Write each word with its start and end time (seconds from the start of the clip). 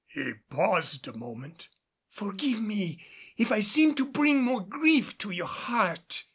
He 0.07 0.33
paused 0.49 1.07
a 1.07 1.13
moment. 1.15 1.67
"Forgive 2.09 2.59
me 2.59 3.05
if 3.37 3.51
I 3.51 3.59
seem 3.59 3.93
to 3.97 4.05
bring 4.07 4.41
more 4.41 4.65
grief 4.65 5.15
to 5.19 5.29
your 5.29 5.45
heart. 5.45 6.23